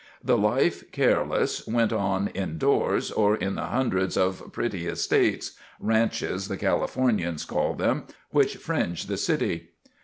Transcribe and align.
The 0.23 0.35
life 0.35 0.91
careless 0.91 1.67
went 1.67 1.93
on 1.93 2.29
indoors 2.29 3.11
or 3.11 3.35
in 3.35 3.53
the 3.53 3.65
hundreds 3.65 4.17
of 4.17 4.51
pretty 4.51 4.87
estates 4.87 5.51
"ranches" 5.79 6.47
the 6.47 6.57
Californians 6.57 7.45
called 7.45 7.77
them 7.77 8.05
which 8.31 8.55
fringe 8.55 9.05
the 9.05 9.17
city. 9.17 9.73